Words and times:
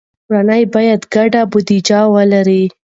کورنۍ 0.27 0.63
باید 0.75 1.01
ګډه 1.13 1.41
بودیجه 1.51 1.99
ولري. 2.15 2.63